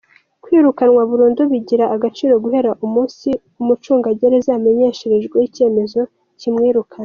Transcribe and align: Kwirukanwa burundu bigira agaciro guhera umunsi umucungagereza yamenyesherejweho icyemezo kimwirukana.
Kwirukanwa 0.43 1.01
burundu 1.09 1.41
bigira 1.51 1.85
agaciro 1.95 2.33
guhera 2.43 2.71
umunsi 2.85 3.29
umucungagereza 3.61 4.49
yamenyesherejweho 4.51 5.45
icyemezo 5.49 6.01
kimwirukana. 6.39 6.99